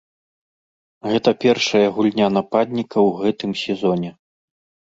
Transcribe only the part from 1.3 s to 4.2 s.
першая гульня нападніка ў гэтым сезоне.